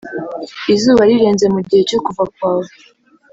[0.73, 2.69] izuba rirenze mu gihe cyo kuva kwawe